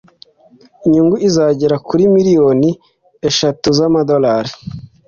[0.85, 2.69] inyungu izagera kuri miliyoni
[3.29, 4.51] eshatu z'amadolari.